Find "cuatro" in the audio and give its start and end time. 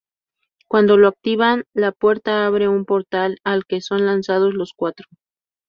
4.75-5.05